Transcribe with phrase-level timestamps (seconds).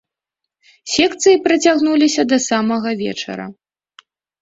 [0.93, 3.45] Секцыі працягнуліся да самага вечара.